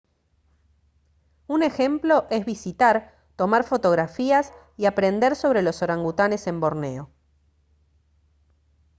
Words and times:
un 1.45 1.61
ejemplo 1.61 2.25
es 2.31 2.43
visitar 2.43 3.13
tomar 3.35 3.63
fotografías 3.63 4.51
y 4.75 4.85
aprender 4.87 5.35
sobre 5.35 5.61
los 5.61 5.83
orangutanes 5.83 6.47
en 6.47 6.59
borneo 6.59 7.11